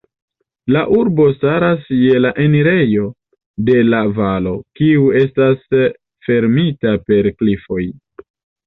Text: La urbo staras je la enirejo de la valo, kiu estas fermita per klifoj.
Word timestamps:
La 0.75 0.79
urbo 0.99 1.27
staras 1.35 1.91
je 1.97 2.21
la 2.25 2.31
enirejo 2.45 3.05
de 3.69 3.77
la 3.95 4.01
valo, 4.21 4.57
kiu 4.81 5.07
estas 5.23 5.63
fermita 6.31 6.97
per 7.09 7.33
klifoj. 7.41 7.85